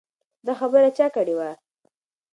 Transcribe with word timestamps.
دا 0.45 0.53
خبره 0.59 0.89
چا 0.97 1.07
کړې 1.15 1.33
وه؟ 1.39 1.49